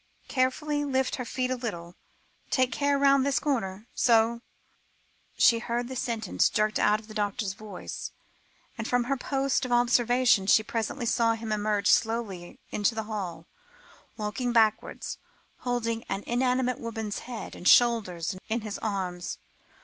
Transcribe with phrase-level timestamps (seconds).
[0.27, 1.93] "Carefully lift her feet a little
[2.49, 4.41] take care round this corner so,"
[5.37, 8.09] she heard the sentence jerked out in the doctor's voice,
[8.79, 13.45] and from her post of observation, she presently saw him emerge slowly into the hall,
[14.17, 15.19] walking backwards,
[15.57, 19.37] and holding an inanimate woman's head and shoulders in his arms.